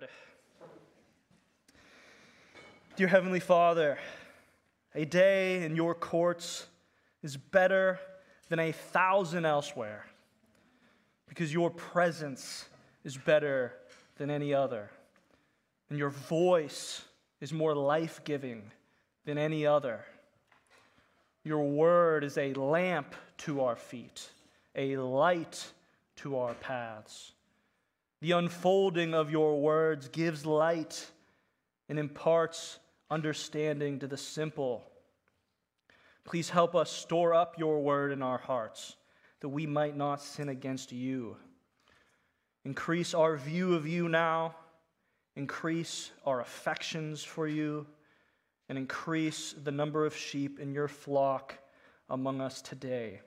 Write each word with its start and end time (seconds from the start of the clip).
word. 0.00 0.08
Dear 2.96 3.08
Heavenly 3.08 3.40
Father, 3.40 3.98
a 4.94 5.04
day 5.04 5.64
in 5.64 5.76
your 5.76 5.94
courts 5.94 6.66
is 7.22 7.36
better 7.36 7.98
than 8.48 8.58
a 8.58 8.72
thousand 8.72 9.44
elsewhere 9.44 10.06
because 11.28 11.52
your 11.52 11.70
presence 11.70 12.68
is 13.04 13.16
better 13.16 13.72
than 14.16 14.30
any 14.30 14.52
other, 14.52 14.90
and 15.88 15.98
your 15.98 16.10
voice 16.10 17.02
is 17.40 17.52
more 17.52 17.74
life 17.74 18.20
giving 18.24 18.62
than 19.24 19.38
any 19.38 19.66
other. 19.66 20.04
Your 21.44 21.64
word 21.64 22.24
is 22.24 22.36
a 22.36 22.52
lamp 22.54 23.14
to 23.38 23.62
our 23.62 23.76
feet, 23.76 24.28
a 24.74 24.96
light 24.96 25.72
to 26.16 26.36
our 26.38 26.54
paths. 26.54 27.32
The 28.20 28.32
unfolding 28.32 29.14
of 29.14 29.30
your 29.30 29.60
words 29.60 30.08
gives 30.08 30.44
light 30.44 31.06
and 31.88 31.98
imparts 31.98 32.78
understanding 33.10 34.00
to 34.00 34.06
the 34.06 34.16
simple. 34.16 34.84
Please 36.24 36.50
help 36.50 36.74
us 36.74 36.90
store 36.90 37.32
up 37.32 37.58
your 37.58 37.80
word 37.80 38.12
in 38.12 38.22
our 38.22 38.38
hearts 38.38 38.96
that 39.40 39.48
we 39.48 39.66
might 39.66 39.96
not 39.96 40.20
sin 40.20 40.48
against 40.48 40.92
you. 40.92 41.36
Increase 42.64 43.14
our 43.14 43.36
view 43.36 43.74
of 43.74 43.86
you 43.86 44.08
now, 44.08 44.54
increase 45.36 46.10
our 46.26 46.40
affections 46.40 47.22
for 47.22 47.46
you, 47.46 47.86
and 48.68 48.76
increase 48.76 49.54
the 49.64 49.70
number 49.70 50.04
of 50.04 50.14
sheep 50.14 50.58
in 50.58 50.72
your 50.72 50.88
flock 50.88 51.54
among 52.10 52.40
us 52.40 52.60
today. 52.60 53.20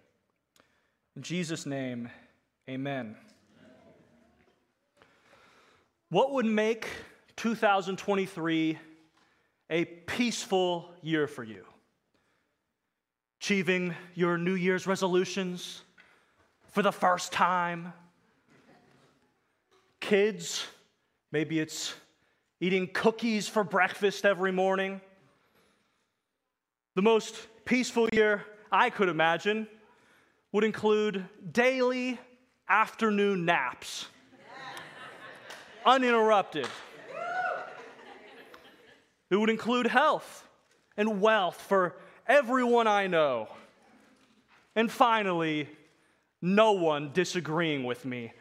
In 1.15 1.23
Jesus' 1.23 1.65
name, 1.65 2.09
amen. 2.69 3.15
What 6.11 6.33
would 6.33 6.45
make 6.45 6.87
2023 7.37 8.77
a 9.69 9.85
peaceful 9.85 10.91
year 11.01 11.25
for 11.25 11.41
you? 11.41 11.63
Achieving 13.39 13.95
your 14.13 14.37
New 14.37 14.55
Year's 14.55 14.85
resolutions 14.85 15.83
for 16.73 16.81
the 16.81 16.91
first 16.91 17.31
time? 17.31 17.93
Kids, 20.01 20.67
maybe 21.31 21.61
it's 21.61 21.93
eating 22.59 22.89
cookies 22.89 23.47
for 23.47 23.63
breakfast 23.63 24.25
every 24.25 24.51
morning. 24.51 24.99
The 26.95 27.03
most 27.03 27.37
peaceful 27.63 28.09
year 28.11 28.45
I 28.69 28.89
could 28.89 29.07
imagine 29.07 29.65
would 30.51 30.65
include 30.65 31.25
daily 31.53 32.19
afternoon 32.67 33.45
naps 33.45 34.07
uninterrupted. 35.85 36.67
It 39.29 39.37
would 39.37 39.49
include 39.49 39.87
health 39.87 40.47
and 40.97 41.21
wealth 41.21 41.59
for 41.61 41.95
everyone 42.27 42.87
I 42.87 43.07
know. 43.07 43.47
And 44.75 44.91
finally, 44.91 45.69
no 46.41 46.73
one 46.73 47.11
disagreeing 47.13 47.83
with 47.83 48.05
me. 48.05 48.33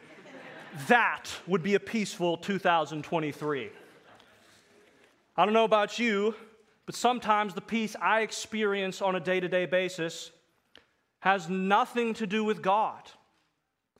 That 0.87 1.29
would 1.47 1.63
be 1.63 1.75
a 1.75 1.79
peaceful 1.79 2.37
2023. 2.37 3.69
I 5.37 5.45
don't 5.45 5.53
know 5.53 5.63
about 5.63 5.97
you, 5.97 6.35
but 6.85 6.95
sometimes 6.95 7.53
the 7.53 7.61
peace 7.61 7.95
I 8.01 8.21
experience 8.21 9.01
on 9.01 9.15
a 9.15 9.19
day 9.19 9.39
to 9.39 9.47
day 9.47 9.65
basis 9.65 10.31
has 11.19 11.49
nothing 11.49 12.13
to 12.15 12.27
do 12.27 12.43
with 12.43 12.61
God 12.61 13.01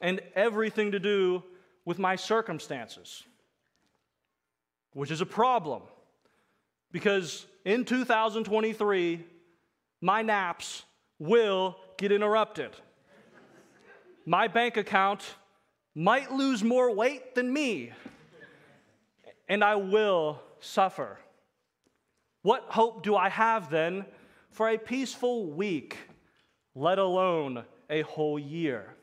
and 0.02 0.20
everything 0.36 0.92
to 0.92 1.00
do 1.00 1.44
with 1.86 2.00
my 2.00 2.16
circumstances 2.16 3.24
which 4.94 5.12
is 5.12 5.22
a 5.22 5.26
problem 5.26 5.82
because 6.92 7.46
in 7.66 7.86
2023, 7.86 9.24
my 10.02 10.22
naps 10.22 10.84
will 11.20 11.78
get 11.98 12.12
interrupted. 12.12 12.72
My 14.26 14.48
bank 14.48 14.78
account 14.78 15.36
might 15.96 16.32
lose 16.32 16.64
more 16.64 16.94
weight 16.94 17.36
than 17.36 17.52
me, 17.52 17.92
and 19.48 19.64
I 19.64 19.76
will 19.76 20.42
suffer. 20.60 21.20
What 22.42 22.66
hope 22.70 23.04
do 23.04 23.16
I 23.16 23.30
have 23.30 23.70
then 23.70 24.06
for 24.50 24.70
a 24.70 24.78
peaceful 24.78 25.52
week, 25.52 25.98
let 26.76 26.98
alone 26.98 27.64
a 27.90 28.02
whole 28.02 28.40
year? 28.40 28.96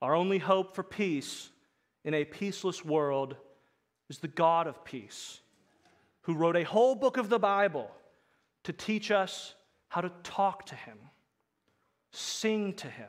Our 0.00 0.14
only 0.14 0.38
hope 0.38 0.74
for 0.74 0.82
peace 0.82 1.48
in 2.04 2.14
a 2.14 2.24
peaceless 2.24 2.84
world 2.84 3.36
is 4.14 4.20
the 4.20 4.28
God 4.28 4.68
of 4.68 4.84
peace, 4.84 5.40
who 6.22 6.34
wrote 6.34 6.54
a 6.54 6.62
whole 6.62 6.94
book 6.94 7.16
of 7.16 7.28
the 7.28 7.38
Bible 7.40 7.90
to 8.62 8.72
teach 8.72 9.10
us 9.10 9.56
how 9.88 10.02
to 10.02 10.12
talk 10.22 10.66
to 10.66 10.76
Him, 10.76 10.96
sing 12.12 12.74
to 12.74 12.86
Him, 12.86 13.08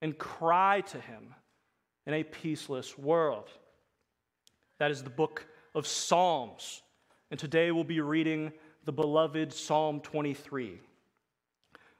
and 0.00 0.16
cry 0.16 0.80
to 0.80 0.98
Him 0.98 1.34
in 2.06 2.14
a 2.14 2.24
peaceless 2.24 2.96
world. 2.96 3.50
That 4.78 4.90
is 4.90 5.02
the 5.02 5.10
book 5.10 5.46
of 5.74 5.86
Psalms. 5.86 6.80
And 7.30 7.38
today 7.38 7.70
we'll 7.70 7.84
be 7.84 8.00
reading 8.00 8.50
the 8.86 8.92
beloved 8.92 9.52
Psalm 9.52 10.00
23, 10.00 10.80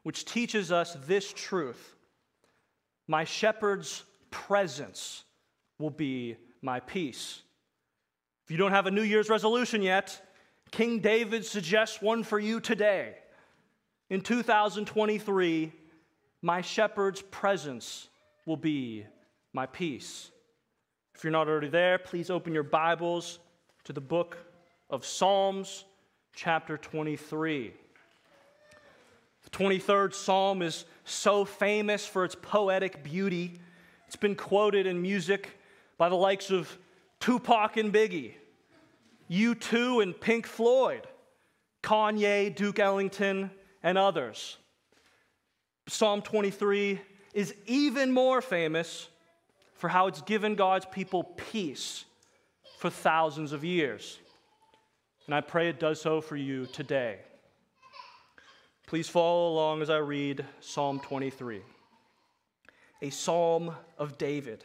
which 0.03 0.25
teaches 0.25 0.73
us 0.73 0.97
this 1.07 1.31
truth 1.31 1.95
My 3.07 3.25
shepherd's 3.25 4.03
presence 4.31 5.25
will 5.79 5.91
be 5.91 6.39
my 6.63 6.81
peace. 6.81 7.43
If 8.49 8.53
you 8.53 8.57
don't 8.57 8.73
have 8.73 8.87
a 8.87 8.91
New 8.91 9.03
Year's 9.03 9.29
resolution 9.29 9.83
yet, 9.83 10.23
King 10.71 11.01
David 11.01 11.45
suggests 11.45 12.01
one 12.01 12.23
for 12.23 12.39
you 12.39 12.61
today. 12.61 13.15
In 14.09 14.23
2023, 14.23 15.71
my 16.41 16.63
shepherd's 16.63 17.21
presence 17.21 18.09
will 18.47 18.57
be 18.57 19.05
my 19.53 19.67
peace. 19.67 20.31
If 21.15 21.25
you're 21.25 21.31
not 21.31 21.47
already 21.47 21.69
there, 21.69 21.99
please 21.99 22.31
open 22.31 22.55
your 22.55 22.63
Bibles 22.63 23.39
to 23.85 23.93
the 23.93 24.01
book 24.01 24.39
of 24.89 25.05
Psalms, 25.05 25.85
chapter 26.35 26.79
23. 26.79 27.75
The 29.45 29.51
23rd 29.51 30.15
Psalm 30.15 30.63
is 30.63 30.87
so 31.05 31.45
famous 31.45 32.07
for 32.07 32.25
its 32.25 32.35
poetic 32.35 33.05
beauty. 33.05 33.61
It's 34.07 34.17
been 34.17 34.37
quoted 34.37 34.87
in 34.87 35.03
music 35.03 35.61
by 35.99 36.09
the 36.09 36.15
likes 36.15 36.51
of 36.51 36.79
Tupac 37.21 37.77
and 37.77 37.93
Biggie, 37.93 38.35
U2 39.31 40.03
and 40.03 40.19
Pink 40.19 40.47
Floyd, 40.47 41.07
Kanye, 41.83 42.55
Duke 42.55 42.79
Ellington, 42.79 43.51
and 43.83 43.99
others. 43.99 44.57
Psalm 45.87 46.23
23 46.23 47.01
is 47.35 47.55
even 47.67 48.13
more 48.13 48.41
famous 48.41 49.09
for 49.75 49.89
how 49.89 50.07
it's 50.07 50.23
given 50.23 50.55
God's 50.55 50.87
people 50.87 51.25
peace 51.25 52.05
for 52.79 52.91
thousands 52.91 53.53
of 53.53 53.65
years. 53.65 54.19
And 55.27 55.35
I 55.35 55.41
pray 55.41 55.69
it 55.69 55.79
does 55.79 56.01
so 56.01 56.21
for 56.21 56.37
you 56.37 56.67
today. 56.67 57.19
Please 58.87 59.09
follow 59.09 59.53
along 59.53 59.83
as 59.83 59.91
I 59.91 59.99
read 59.99 60.45
Psalm 60.61 61.01
23, 61.01 61.61
a 63.03 63.11
psalm 63.11 63.75
of 63.99 64.17
David. 64.17 64.65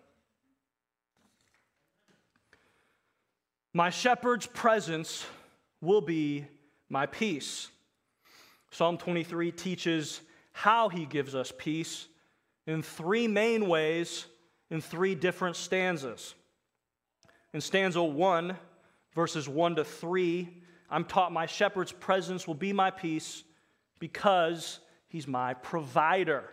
My 3.73 3.89
shepherd's 3.89 4.47
presence 4.47 5.25
will 5.79 6.01
be 6.01 6.45
my 6.89 7.05
peace. 7.05 7.69
Psalm 8.69 8.97
23 8.97 9.51
teaches 9.51 10.21
how 10.51 10.89
he 10.89 11.05
gives 11.05 11.35
us 11.35 11.53
peace 11.57 12.07
in 12.67 12.81
three 12.81 13.27
main 13.27 13.67
ways 13.67 14.25
in 14.69 14.81
three 14.81 15.15
different 15.15 15.55
stanzas. 15.55 16.35
In 17.53 17.61
stanza 17.61 18.01
1, 18.03 18.57
verses 19.13 19.47
1 19.47 19.75
to 19.75 19.83
3, 19.83 20.49
I'm 20.89 21.05
taught 21.05 21.31
my 21.31 21.45
shepherd's 21.45 21.91
presence 21.91 22.47
will 22.47 22.55
be 22.55 22.73
my 22.73 22.91
peace 22.91 23.43
because 23.99 24.79
he's 25.07 25.27
my 25.27 25.53
provider. 25.53 26.43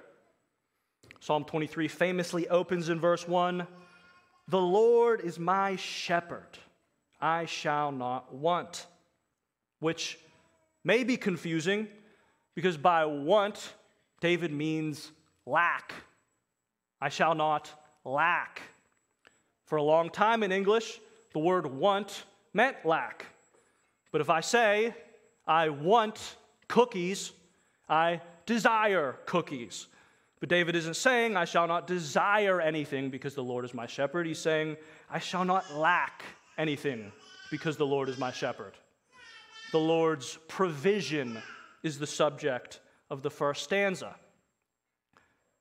Psalm 1.21 1.45
23 1.45 1.89
famously 1.89 2.49
opens 2.49 2.89
in 2.89 3.01
verse 3.01 3.27
1 3.27 3.67
The 4.47 4.61
Lord 4.61 5.21
is 5.21 5.39
my 5.39 5.77
shepherd, 5.77 6.59
I 7.21 7.47
shall 7.47 7.91
not 7.91 8.35
want, 8.35 8.87
which 9.81 10.19
may 10.85 11.05
be 11.05 11.17
confusing 11.17 11.89
because 12.55 12.77
by 12.77 13.05
want, 13.05 13.73
David 14.21 14.53
means 14.53 15.11
lack. 15.47 15.93
I 17.01 17.09
shall 17.09 17.35
not 17.35 17.71
lack. 18.05 18.63
For 19.65 19.77
a 19.77 19.83
long 19.83 20.11
time 20.11 20.43
in 20.43 20.53
English, 20.53 21.01
the 21.33 21.39
word 21.39 21.67
want 21.67 22.25
meant 22.55 22.77
lack. 22.85 23.27
But 24.11 24.21
if 24.21 24.31
I 24.31 24.41
say, 24.41 24.95
I 25.47 25.69
want 25.69 26.37
cookies, 26.69 27.33
I 27.89 28.21
desire 28.47 29.17
cookies. 29.27 29.87
But 30.41 30.49
David 30.49 30.77
isn't 30.77 30.95
saying, 30.95 31.37
I 31.37 31.45
shall 31.45 31.67
not 31.67 31.87
desire 31.87 32.61
anything 32.61 33.11
because 33.11 33.35
the 33.35 33.43
Lord 33.43 33.65
is 33.65 33.75
my 33.75 33.87
shepherd. 33.87 34.27
He's 34.27 34.39
saying, 34.39 34.77
I 35.11 35.19
shall 35.19 35.45
not 35.45 35.75
lack 35.75 36.25
anything 36.59 37.13
because 37.51 37.77
the 37.77 37.87
Lord 37.87 38.09
is 38.09 38.19
my 38.19 38.33
shepherd. 38.33 38.75
The 39.73 39.79
Lord's 39.79 40.39
provision 40.49 41.41
is 41.83 41.99
the 41.99 42.07
subject 42.07 42.81
of 43.09 43.23
the 43.23 43.31
first 43.31 43.65
stanza. 43.65 44.17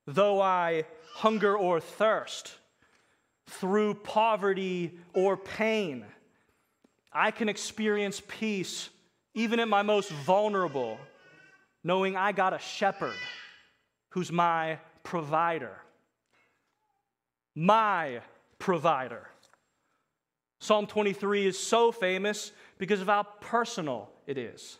Though 0.05 0.41
I 0.41 0.85
hunger 1.13 1.55
or 1.55 1.79
thirst, 1.79 2.57
through 3.47 3.93
poverty 3.95 4.97
or 5.13 5.37
pain, 5.37 6.05
I 7.11 7.31
can 7.31 7.49
experience 7.49 8.21
peace 8.27 8.89
even 9.33 9.59
at 9.59 9.67
my 9.67 9.81
most 9.81 10.09
vulnerable, 10.09 10.97
knowing 11.83 12.15
I 12.15 12.31
got 12.31 12.53
a 12.53 12.59
shepherd 12.59 13.15
who's 14.09 14.31
my 14.31 14.79
provider. 15.03 15.77
My 17.55 18.21
provider. 18.59 19.27
Psalm 20.59 20.87
23 20.87 21.45
is 21.45 21.57
so 21.57 21.91
famous 21.91 22.51
because 22.77 23.01
of 23.01 23.07
how 23.07 23.23
personal 23.41 24.09
it 24.25 24.37
is. 24.37 24.77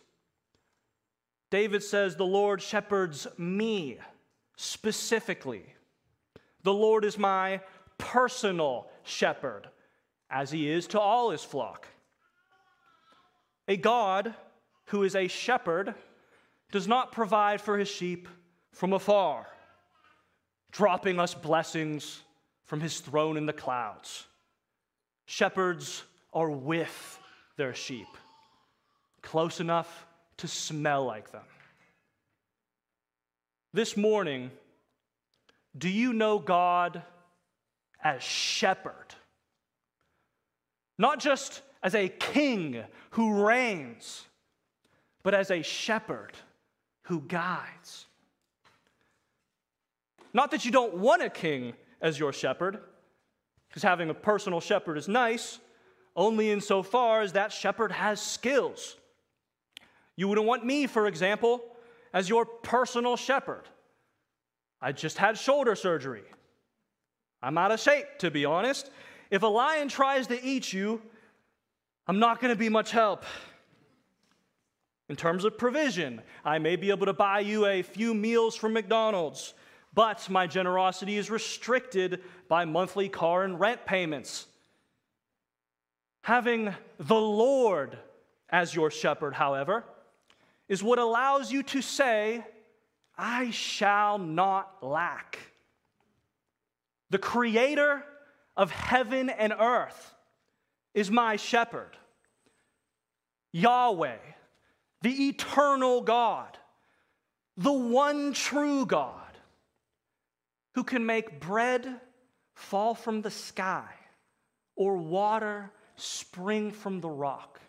David 1.50 1.82
says, 1.82 2.16
The 2.16 2.24
Lord 2.24 2.60
shepherds 2.60 3.26
me 3.36 3.98
specifically. 4.56 5.64
The 6.62 6.72
Lord 6.72 7.04
is 7.04 7.16
my 7.16 7.60
personal 7.96 8.88
shepherd, 9.02 9.68
as 10.30 10.50
he 10.50 10.68
is 10.68 10.86
to 10.88 11.00
all 11.00 11.30
his 11.30 11.44
flock. 11.44 11.86
A 13.66 13.76
God 13.76 14.34
who 14.86 15.02
is 15.04 15.14
a 15.14 15.28
shepherd 15.28 15.94
does 16.70 16.88
not 16.88 17.12
provide 17.12 17.60
for 17.60 17.78
his 17.78 17.88
sheep 17.88 18.28
from 18.72 18.92
afar, 18.92 19.46
dropping 20.70 21.18
us 21.18 21.34
blessings 21.34 22.22
from 22.64 22.80
his 22.80 23.00
throne 23.00 23.36
in 23.36 23.46
the 23.46 23.52
clouds. 23.52 24.27
Shepherds 25.38 26.02
are 26.32 26.50
with 26.50 27.20
their 27.56 27.72
sheep, 27.72 28.08
close 29.22 29.60
enough 29.60 30.04
to 30.38 30.48
smell 30.48 31.04
like 31.04 31.30
them. 31.30 31.44
This 33.72 33.96
morning, 33.96 34.50
do 35.76 35.88
you 35.88 36.12
know 36.12 36.40
God 36.40 37.02
as 38.02 38.20
shepherd? 38.20 39.14
Not 40.98 41.20
just 41.20 41.62
as 41.84 41.94
a 41.94 42.08
king 42.08 42.82
who 43.10 43.46
reigns, 43.46 44.26
but 45.22 45.34
as 45.34 45.52
a 45.52 45.62
shepherd 45.62 46.32
who 47.02 47.20
guides. 47.20 48.06
Not 50.32 50.50
that 50.50 50.64
you 50.64 50.72
don't 50.72 50.94
want 50.94 51.22
a 51.22 51.30
king 51.30 51.74
as 52.00 52.18
your 52.18 52.32
shepherd, 52.32 52.80
because 53.68 53.82
having 53.82 54.10
a 54.10 54.14
personal 54.14 54.60
shepherd 54.60 54.96
is 54.96 55.08
nice, 55.08 55.58
only 56.16 56.50
insofar 56.50 57.20
as 57.20 57.32
that 57.32 57.52
shepherd 57.52 57.92
has 57.92 58.20
skills. 58.20 58.96
You 60.16 60.26
wouldn't 60.28 60.46
want 60.46 60.64
me, 60.66 60.86
for 60.86 61.06
example, 61.06 61.62
as 62.12 62.28
your 62.28 62.44
personal 62.44 63.16
shepherd. 63.16 63.64
I 64.80 64.92
just 64.92 65.18
had 65.18 65.38
shoulder 65.38 65.74
surgery. 65.74 66.24
I'm 67.42 67.56
out 67.58 67.70
of 67.70 67.80
shape, 67.80 68.06
to 68.18 68.30
be 68.30 68.44
honest. 68.44 68.90
If 69.30 69.42
a 69.42 69.46
lion 69.46 69.88
tries 69.88 70.26
to 70.28 70.42
eat 70.42 70.72
you, 70.72 71.02
I'm 72.06 72.18
not 72.18 72.40
going 72.40 72.52
to 72.52 72.58
be 72.58 72.68
much 72.68 72.90
help. 72.90 73.24
In 75.08 75.16
terms 75.16 75.44
of 75.44 75.56
provision, 75.56 76.20
I 76.44 76.58
may 76.58 76.76
be 76.76 76.90
able 76.90 77.06
to 77.06 77.12
buy 77.12 77.40
you 77.40 77.66
a 77.66 77.82
few 77.82 78.12
meals 78.14 78.56
from 78.56 78.72
McDonald's, 78.72 79.54
but 79.94 80.28
my 80.28 80.46
generosity 80.46 81.16
is 81.16 81.30
restricted 81.30 82.22
by 82.48 82.64
monthly 82.64 83.08
car 83.08 83.44
and 83.44 83.58
rent 83.58 83.84
payments. 83.86 84.46
Having 86.22 86.74
the 86.98 87.20
Lord 87.20 87.98
as 88.50 88.74
your 88.74 88.90
shepherd, 88.90 89.34
however, 89.34 89.84
is 90.68 90.82
what 90.82 90.98
allows 90.98 91.50
you 91.50 91.62
to 91.64 91.82
say, 91.82 92.44
I 93.16 93.50
shall 93.50 94.18
not 94.18 94.82
lack. 94.82 95.38
The 97.10 97.18
creator 97.18 98.04
of 98.56 98.70
heaven 98.70 99.30
and 99.30 99.52
earth 99.58 100.14
is 100.94 101.10
my 101.10 101.36
shepherd. 101.36 101.96
Yahweh, 103.52 104.18
the 105.02 105.28
eternal 105.28 106.02
God, 106.02 106.58
the 107.56 107.72
one 107.72 108.32
true 108.34 108.84
God, 108.84 109.27
who 110.78 110.84
can 110.84 111.04
make 111.04 111.40
bread 111.40 112.00
fall 112.54 112.94
from 112.94 113.20
the 113.20 113.32
sky 113.32 113.88
or 114.76 114.96
water 114.96 115.72
spring 115.96 116.70
from 116.70 117.00
the 117.00 117.08
rock. 117.08 117.60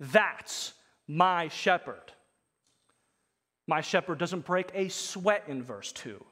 That's 0.00 0.72
my 1.06 1.48
shepherd. 1.48 2.14
My 3.66 3.82
shepherd 3.82 4.16
doesn't 4.16 4.46
break 4.46 4.70
a 4.72 4.88
sweat 4.88 5.44
in 5.46 5.62
verse 5.62 5.92
2, 5.92 6.24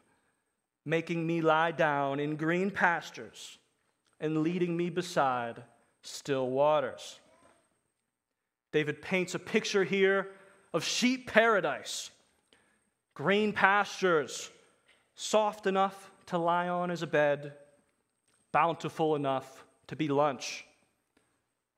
making 0.86 1.26
me 1.26 1.42
lie 1.42 1.72
down 1.72 2.18
in 2.18 2.36
green 2.36 2.70
pastures 2.70 3.58
and 4.18 4.38
leading 4.38 4.74
me 4.74 4.88
beside 4.88 5.62
still 6.00 6.48
waters. 6.48 7.20
David 8.72 9.02
paints 9.02 9.34
a 9.34 9.38
picture 9.38 9.84
here 9.84 10.30
of 10.72 10.82
sheep 10.82 11.30
paradise, 11.30 12.10
green 13.12 13.52
pastures, 13.52 14.50
soft 15.14 15.66
enough 15.66 16.10
to 16.26 16.38
lie 16.38 16.68
on 16.68 16.90
as 16.90 17.02
a 17.02 17.06
bed, 17.06 17.52
bountiful 18.52 19.14
enough 19.14 19.64
to 19.88 19.96
be 19.96 20.08
lunch, 20.08 20.64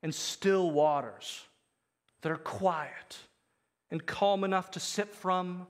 and 0.03 0.15
still 0.15 0.71
waters 0.71 1.45
that 2.23 2.33
are 2.33 2.37
quiet 2.37 3.19
and 3.91 4.05
calm 4.05 4.45
enough 4.45 4.71
to 4.73 4.81
sip 4.81 5.15
from 5.15 5.67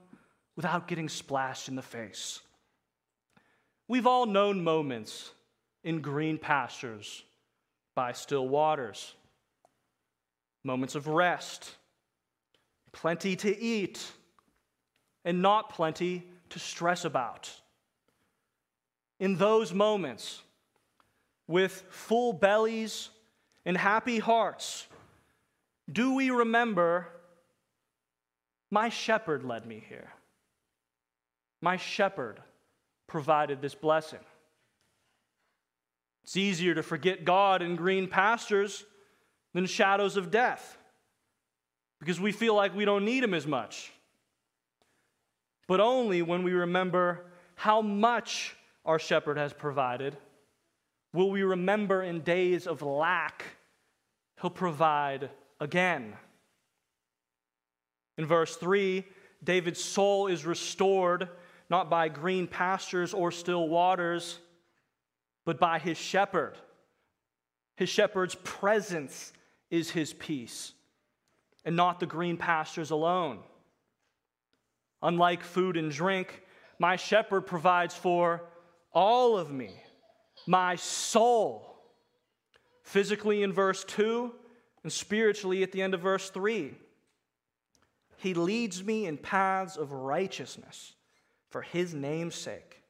without 0.56 0.88
getting 0.88 1.08
splashed 1.08 1.68
in 1.68 1.76
the 1.76 1.82
face. 1.82 2.40
We've 3.88 4.06
all 4.06 4.26
known 4.26 4.64
moments 4.64 5.30
in 5.84 6.00
green 6.00 6.38
pastures 6.38 7.22
by 7.94 8.12
still 8.12 8.48
waters, 8.48 9.14
moments 10.64 10.94
of 10.94 11.06
rest, 11.06 11.76
plenty 12.92 13.36
to 13.36 13.56
eat, 13.58 14.10
and 15.24 15.40
not 15.40 15.70
plenty 15.70 16.24
to 16.50 16.58
stress 16.58 17.04
about. 17.04 17.50
In 19.18 19.36
those 19.36 19.72
moments, 19.72 20.42
with 21.48 21.84
full 21.90 22.32
bellies 22.32 23.10
and 23.64 23.76
happy 23.76 24.18
hearts, 24.18 24.86
do 25.90 26.14
we 26.14 26.30
remember 26.30 27.08
my 28.70 28.88
shepherd 28.88 29.44
led 29.44 29.66
me 29.66 29.82
here? 29.88 30.10
My 31.62 31.76
shepherd 31.76 32.40
provided 33.06 33.62
this 33.62 33.74
blessing. 33.74 34.20
It's 36.24 36.36
easier 36.36 36.74
to 36.74 36.82
forget 36.82 37.24
God 37.24 37.62
in 37.62 37.76
green 37.76 38.08
pastures 38.08 38.84
than 39.54 39.66
shadows 39.66 40.16
of 40.16 40.30
death 40.30 40.76
because 42.00 42.20
we 42.20 42.32
feel 42.32 42.54
like 42.54 42.74
we 42.74 42.84
don't 42.84 43.04
need 43.04 43.22
Him 43.22 43.32
as 43.32 43.46
much. 43.46 43.92
But 45.66 45.80
only 45.80 46.22
when 46.22 46.42
we 46.42 46.52
remember 46.52 47.26
how 47.54 47.82
much 47.82 48.56
our 48.84 48.98
shepherd 48.98 49.36
has 49.36 49.52
provided 49.52 50.16
will 51.12 51.30
we 51.30 51.42
remember 51.42 52.02
in 52.02 52.20
days 52.20 52.66
of 52.66 52.82
lack 52.82 53.44
he'll 54.40 54.50
provide 54.50 55.30
again. 55.60 56.14
In 58.18 58.26
verse 58.26 58.56
3, 58.56 59.04
David's 59.42 59.82
soul 59.82 60.26
is 60.26 60.44
restored 60.44 61.28
not 61.68 61.90
by 61.90 62.08
green 62.08 62.46
pastures 62.46 63.12
or 63.12 63.32
still 63.32 63.68
waters, 63.68 64.38
but 65.44 65.58
by 65.58 65.78
his 65.78 65.98
shepherd. 65.98 66.56
His 67.76 67.88
shepherd's 67.88 68.36
presence 68.36 69.32
is 69.70 69.90
his 69.90 70.12
peace, 70.14 70.72
and 71.64 71.76
not 71.76 71.98
the 71.98 72.06
green 72.06 72.36
pastures 72.36 72.90
alone. 72.90 73.40
Unlike 75.02 75.42
food 75.42 75.76
and 75.76 75.90
drink, 75.90 76.42
my 76.78 76.96
shepherd 76.96 77.42
provides 77.42 77.94
for 77.94 78.42
all 78.92 79.36
of 79.36 79.50
me, 79.50 79.74
my 80.46 80.76
soul. 80.76 81.62
Physically 82.82 83.42
in 83.42 83.52
verse 83.52 83.84
2, 83.84 84.32
and 84.82 84.92
spiritually 84.92 85.62
at 85.62 85.72
the 85.72 85.82
end 85.82 85.94
of 85.94 86.00
verse 86.00 86.30
3. 86.30 86.74
He 88.18 88.34
leads 88.34 88.82
me 88.84 89.06
in 89.06 89.18
paths 89.18 89.76
of 89.76 89.92
righteousness 89.92 90.94
for 91.50 91.62
his 91.62 91.92
name's 91.92 92.34
sake. 92.34 92.82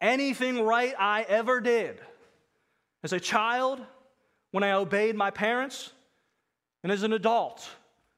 Anything 0.00 0.64
right 0.64 0.94
I 0.98 1.22
ever 1.22 1.60
did 1.60 2.00
as 3.02 3.12
a 3.12 3.20
child, 3.20 3.80
when 4.50 4.62
I 4.62 4.72
obeyed 4.72 5.16
my 5.16 5.30
parents, 5.30 5.92
and 6.82 6.92
as 6.92 7.02
an 7.02 7.12
adult, 7.12 7.68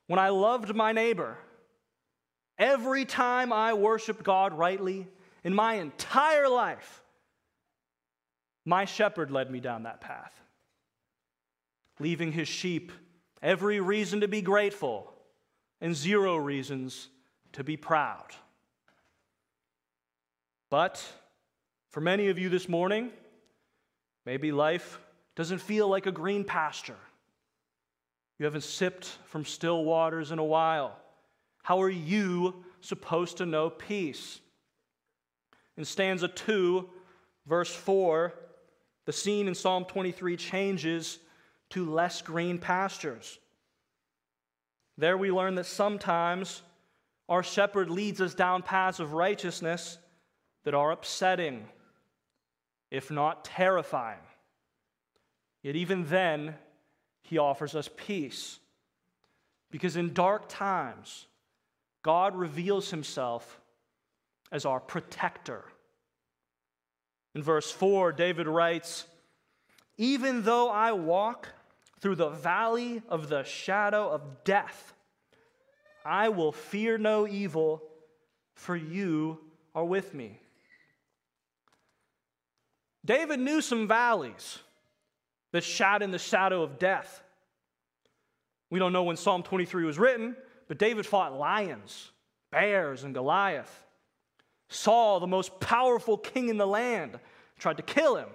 when 0.06 0.18
I 0.18 0.28
loved 0.28 0.74
my 0.74 0.92
neighbor, 0.92 1.38
every 2.58 3.04
time 3.04 3.52
I 3.52 3.74
worshiped 3.74 4.22
God 4.22 4.52
rightly 4.52 5.06
in 5.44 5.54
my 5.54 5.74
entire 5.74 6.48
life, 6.48 7.02
my 8.64 8.84
shepherd 8.84 9.30
led 9.30 9.50
me 9.50 9.60
down 9.60 9.84
that 9.84 10.00
path, 10.00 10.32
leaving 12.00 12.32
his 12.32 12.48
sheep 12.48 12.92
every 13.42 13.80
reason 13.80 14.20
to 14.20 14.28
be 14.28 14.42
grateful 14.42 15.12
and 15.80 15.94
zero 15.94 16.36
reasons 16.36 17.08
to 17.52 17.62
be 17.62 17.76
proud. 17.76 18.34
But 20.68 21.02
for 21.90 22.00
many 22.00 22.28
of 22.28 22.38
you 22.38 22.48
this 22.48 22.68
morning, 22.68 23.10
maybe 24.24 24.50
life 24.50 24.98
doesn't 25.36 25.60
feel 25.60 25.88
like 25.88 26.06
a 26.06 26.12
green 26.12 26.44
pasture. 26.44 26.98
You 28.38 28.46
haven't 28.46 28.64
sipped 28.64 29.06
from 29.26 29.44
still 29.44 29.84
waters 29.84 30.32
in 30.32 30.38
a 30.38 30.44
while. 30.44 30.98
How 31.66 31.82
are 31.82 31.90
you 31.90 32.62
supposed 32.80 33.38
to 33.38 33.44
know 33.44 33.70
peace? 33.70 34.38
In 35.76 35.84
stanza 35.84 36.28
2, 36.28 36.88
verse 37.44 37.74
4, 37.74 38.32
the 39.04 39.12
scene 39.12 39.48
in 39.48 39.54
Psalm 39.56 39.84
23 39.84 40.36
changes 40.36 41.18
to 41.70 41.90
less 41.90 42.22
green 42.22 42.58
pastures. 42.58 43.40
There 44.96 45.18
we 45.18 45.32
learn 45.32 45.56
that 45.56 45.66
sometimes 45.66 46.62
our 47.28 47.42
shepherd 47.42 47.90
leads 47.90 48.20
us 48.20 48.36
down 48.36 48.62
paths 48.62 49.00
of 49.00 49.12
righteousness 49.12 49.98
that 50.62 50.74
are 50.74 50.92
upsetting, 50.92 51.66
if 52.92 53.10
not 53.10 53.44
terrifying. 53.44 54.22
Yet 55.64 55.74
even 55.74 56.04
then, 56.04 56.54
he 57.22 57.38
offers 57.38 57.74
us 57.74 57.90
peace. 57.96 58.60
Because 59.72 59.96
in 59.96 60.14
dark 60.14 60.48
times, 60.48 61.26
God 62.06 62.36
reveals 62.36 62.88
himself 62.92 63.60
as 64.52 64.64
our 64.64 64.78
protector. 64.78 65.64
In 67.34 67.42
verse 67.42 67.68
4, 67.72 68.12
David 68.12 68.46
writes, 68.46 69.06
Even 69.98 70.44
though 70.44 70.70
I 70.70 70.92
walk 70.92 71.48
through 71.98 72.14
the 72.14 72.28
valley 72.28 73.02
of 73.08 73.28
the 73.28 73.42
shadow 73.42 74.08
of 74.08 74.44
death, 74.44 74.94
I 76.04 76.28
will 76.28 76.52
fear 76.52 76.96
no 76.96 77.26
evil, 77.26 77.82
for 78.54 78.76
you 78.76 79.40
are 79.74 79.84
with 79.84 80.14
me. 80.14 80.38
David 83.04 83.40
knew 83.40 83.60
some 83.60 83.88
valleys 83.88 84.60
that 85.50 85.64
shot 85.64 86.02
in 86.02 86.12
the 86.12 86.20
shadow 86.20 86.62
of 86.62 86.78
death. 86.78 87.20
We 88.70 88.78
don't 88.78 88.92
know 88.92 89.02
when 89.02 89.16
Psalm 89.16 89.42
23 89.42 89.84
was 89.84 89.98
written, 89.98 90.36
but 90.68 90.78
David 90.78 91.06
fought 91.06 91.38
lions, 91.38 92.10
bears, 92.50 93.04
and 93.04 93.14
Goliath. 93.14 93.84
Saul, 94.68 95.20
the 95.20 95.26
most 95.26 95.60
powerful 95.60 96.18
king 96.18 96.48
in 96.48 96.56
the 96.56 96.66
land, 96.66 97.18
tried 97.58 97.76
to 97.76 97.82
kill 97.82 98.16
him. 98.16 98.28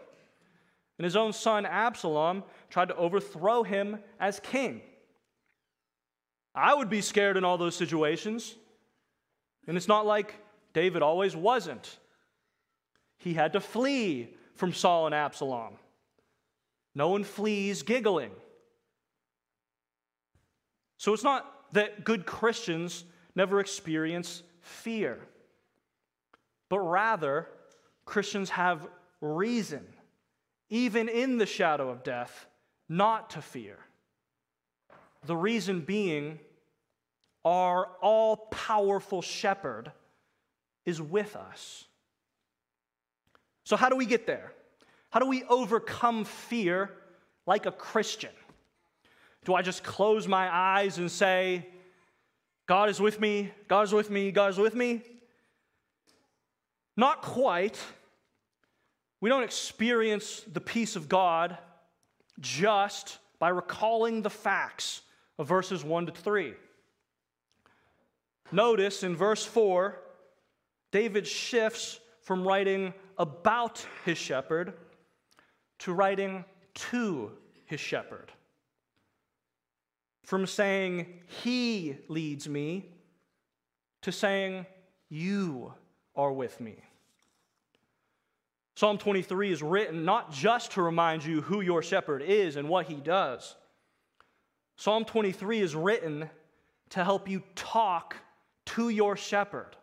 And 0.98 1.04
his 1.04 1.16
own 1.16 1.34
son 1.34 1.66
Absalom 1.66 2.44
tried 2.70 2.90
to 2.90 2.96
overthrow 2.96 3.64
him 3.64 4.00
as 4.20 4.40
king. 4.40 4.82
I 6.54 6.74
would 6.74 6.90
be 6.90 7.02
scared 7.02 7.38
in 7.38 7.44
all 7.44 7.58
those 7.58 7.76
situations. 7.76 8.56
And 9.68 9.78
it's 9.78 9.88
not 9.88 10.06
like 10.06 10.36
David 10.74 11.02
always 11.02 11.36
wasn't. 11.36 11.98
He 13.18 13.34
had 13.34 13.54
to 13.54 13.60
flee 13.60 14.34
from 14.56 14.74
Saul 14.74 15.06
and 15.06 15.16
Absalom. 15.16 15.76
No 16.94 17.10
one 17.10 17.24
flees 17.24 17.84
giggling. 17.84 18.32
So 20.98 21.14
it's 21.14 21.24
not 21.24 21.61
that 21.74 22.04
good 22.04 22.26
Christians 22.26 23.04
never 23.36 23.60
experience 23.60 24.44
fear, 24.62 25.20
but 26.70 26.80
rather, 26.80 27.48
Christians 28.06 28.50
have 28.52 28.88
reason, 29.20 29.86
even 30.70 31.10
in 31.10 31.38
the 31.38 31.46
shadow 31.46 31.90
of 31.90 32.04
death, 32.04 32.48
not 32.90 33.32
to 33.32 33.42
fear. 33.42 33.78
The 35.26 35.36
reason 35.36 35.82
being, 35.82 36.40
our 37.46 37.88
all 38.02 38.38
powerful 38.52 39.22
shepherd 39.22 39.92
is 40.86 41.02
with 41.02 41.36
us. 41.36 41.86
So, 43.64 43.76
how 43.76 43.90
do 43.90 43.96
we 43.96 44.06
get 44.06 44.28
there? 44.28 44.52
How 45.12 45.20
do 45.20 45.26
we 45.26 45.44
overcome 45.44 46.26
fear 46.26 46.92
like 47.46 47.66
a 47.66 47.72
Christian? 47.72 48.32
Do 49.46 49.56
I 49.56 49.62
just 49.62 49.84
close 49.84 50.28
my 50.28 50.54
eyes 50.54 50.98
and 50.98 51.10
say, 51.10 51.66
God 52.68 52.90
is 52.90 53.00
with 53.00 53.20
me, 53.20 53.52
God 53.68 53.84
is 53.84 53.94
with 53.94 54.10
me, 54.10 54.32
God 54.32 54.52
is 54.52 54.58
with 54.58 54.76
me? 54.76 55.02
Not 56.96 57.22
quite. 57.22 57.80
We 59.20 59.30
don't 59.30 59.44
experience 59.44 60.42
the 60.52 60.62
peace 60.62 60.96
of 60.96 61.10
God 61.10 61.58
just 62.40 63.18
by 63.40 63.50
recalling 63.50 64.22
the 64.22 64.30
facts 64.30 65.02
of 65.38 65.48
verses 65.48 65.84
1 65.84 66.08
to 66.08 66.12
3. 66.12 66.54
Notice 68.52 69.04
in 69.04 69.16
verse 69.16 69.46
4, 69.46 69.98
David 70.92 71.26
shifts 71.26 72.00
from 72.22 72.48
writing 72.48 72.94
about 73.18 73.86
his 74.06 74.18
shepherd 74.18 74.74
to 75.80 75.94
writing 75.94 76.46
to 76.74 77.32
his 77.66 77.80
shepherd. 77.80 78.32
From 80.32 80.48
saying, 80.48 81.08
He 81.44 81.98
leads 82.08 82.48
me, 82.48 82.86
to 84.02 84.14
saying, 84.14 84.66
You 85.10 85.74
are 86.16 86.32
with 86.32 86.62
me. 86.62 86.78
Psalm 88.78 88.98
23 88.98 89.52
is 89.52 89.62
written 89.62 90.06
not 90.06 90.32
just 90.32 90.72
to 90.72 90.82
remind 90.82 91.26
you 91.26 91.42
who 91.42 91.60
your 91.60 91.84
shepherd 91.84 92.22
is 92.22 92.56
and 92.56 92.70
what 92.70 92.86
he 92.86 92.94
does. 92.94 93.58
Psalm 94.78 95.04
23 95.04 95.60
is 95.60 95.76
written 95.76 96.30
to 96.92 97.04
help 97.04 97.28
you 97.28 97.44
talk 97.54 98.16
to 98.68 98.88
your 98.88 99.18
shepherd 99.18 99.76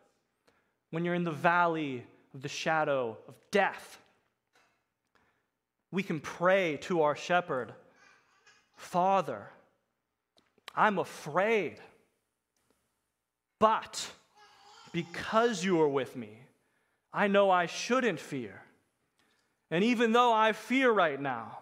when 0.93 1.05
you're 1.05 1.13
in 1.13 1.25
the 1.25 1.31
valley 1.31 2.07
of 2.33 2.41
the 2.41 2.49
shadow 2.49 3.19
of 3.29 3.35
death. 3.51 4.01
We 5.91 6.03
can 6.03 6.21
pray 6.21 6.79
to 6.85 7.03
our 7.03 7.17
shepherd 7.17 7.75
Father, 8.77 9.51
I'm 10.75 10.99
afraid, 10.99 11.77
but 13.59 14.11
because 14.93 15.65
you 15.65 15.81
are 15.81 15.89
with 15.89 16.17
me, 16.17 16.39
I 17.13 17.27
know 17.27 17.51
I 17.51 17.67
shouldn't 17.67 18.21
fear. 18.21 18.63
And 19.71 19.85
even 19.85 20.13
though 20.13 20.33
I 20.33 20.53
fear 20.53 20.91
right 20.91 21.21
now, 21.21 21.59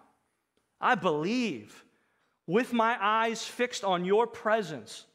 I 0.79 0.95
believe 0.95 1.83
with 2.45 2.71
my 2.71 2.97
eyes 3.01 3.43
fixed 3.43 3.83
on 3.83 4.05
your 4.05 4.27
presence, 4.27 5.05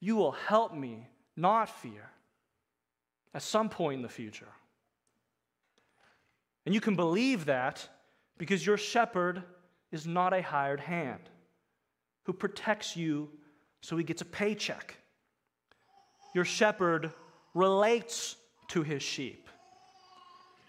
you 0.00 0.16
will 0.16 0.32
help 0.32 0.74
me 0.74 1.08
not 1.36 1.68
fear 1.68 2.10
at 3.32 3.42
some 3.42 3.68
point 3.68 3.96
in 3.96 4.02
the 4.02 4.08
future. 4.08 4.48
And 6.66 6.74
you 6.74 6.80
can 6.80 6.96
believe 6.96 7.46
that 7.46 7.88
because 8.38 8.64
your 8.66 8.76
shepherd 8.76 9.42
is 9.92 10.06
not 10.06 10.32
a 10.32 10.42
hired 10.42 10.80
hand 10.80 11.30
who 12.24 12.32
protects 12.32 12.96
you 12.96 13.30
so 13.80 13.96
he 13.96 14.04
gets 14.04 14.22
a 14.22 14.26
paycheck. 14.26 14.96
Your 16.34 16.44
shepherd 16.44 17.12
relates 17.54 18.36
to 18.68 18.82
his 18.82 19.02
sheep, 19.02 19.48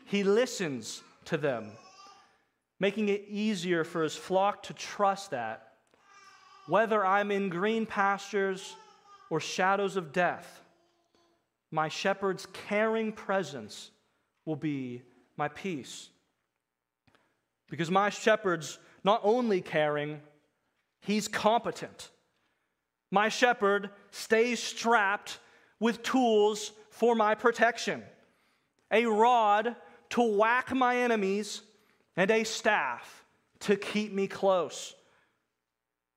he 0.05 0.23
listens 0.23 1.01
to 1.25 1.37
them 1.37 1.71
making 2.79 3.09
it 3.09 3.25
easier 3.29 3.83
for 3.83 4.03
his 4.03 4.15
flock 4.15 4.63
to 4.63 4.73
trust 4.73 5.31
that 5.31 5.73
whether 6.67 7.05
I'm 7.05 7.31
in 7.31 7.49
green 7.49 7.85
pastures 7.85 8.75
or 9.29 9.39
shadows 9.39 9.95
of 9.95 10.11
death, 10.11 10.61
my 11.71 11.89
shepherd's 11.89 12.47
caring 12.67 13.11
presence 13.11 13.91
will 14.45 14.55
be 14.55 15.03
my 15.37 15.47
peace. 15.47 16.09
Because 17.69 17.91
my 17.91 18.09
shepherd's 18.09 18.79
not 19.03 19.21
only 19.23 19.61
caring, 19.61 20.21
he's 21.05 21.27
competent. 21.27 22.09
My 23.11 23.29
shepherd 23.29 23.91
stays 24.11 24.61
strapped 24.61 25.39
with 25.79 26.03
tools 26.03 26.71
for 26.89 27.15
my 27.15 27.35
protection 27.35 28.03
a 28.91 29.05
rod 29.05 29.75
to 30.11 30.21
whack 30.21 30.73
my 30.73 30.97
enemies, 30.97 31.61
and 32.15 32.29
a 32.31 32.43
staff 32.43 33.25
to 33.59 33.75
keep 33.75 34.13
me 34.13 34.27
close. 34.27 34.93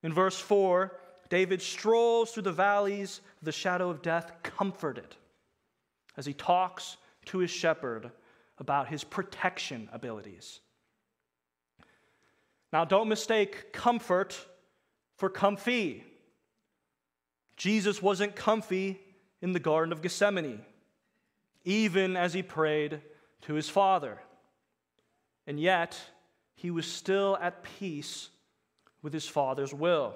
In 0.03 0.13
verse 0.13 0.39
4, 0.39 0.93
David 1.29 1.61
strolls 1.61 2.31
through 2.31 2.45
the 2.45 2.53
valleys 2.53 3.21
of 3.41 3.47
the 3.47 3.53
shadow 3.53 3.91
of 3.91 4.03
death, 4.03 4.33
comforted, 4.43 5.17
as 6.17 6.27
he 6.27 6.33
talks 6.33 6.99
to 7.27 7.39
his 7.39 7.51
shepherd 7.51 8.11
about 8.59 8.89
his 8.89 9.03
protection 9.03 9.89
abilities. 9.93 10.61
Now, 12.73 12.85
don't 12.85 13.09
mistake 13.09 13.73
comfort 13.73 14.39
for 15.19 15.29
comfy. 15.29 16.05
Jesus 17.57 18.01
wasn't 18.01 18.37
comfy 18.37 19.01
in 19.43 19.53
the 19.53 19.61
Garden 19.61 19.93
of 19.93 20.01
Gethsemane, 20.01 20.63
even 21.65 22.17
as 22.17 22.33
he 22.33 22.43
prayed 22.43 23.03
to 23.43 23.55
his 23.55 23.69
Father. 23.69 24.21
And 25.47 25.59
yet, 25.59 26.01
he 26.55 26.71
was 26.71 26.87
still 26.87 27.37
at 27.41 27.63
peace 27.63 28.31
with 29.03 29.13
his 29.13 29.29
Father's 29.29 29.75
will. 29.75 30.15